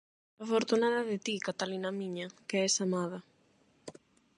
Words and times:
Afortunada 0.43 1.01
de 1.09 1.15
ti, 1.25 1.35
Catalina 1.47 1.89
miña, 1.99 2.27
que 2.47 2.57
es 2.67 2.75
amada. 2.85 3.19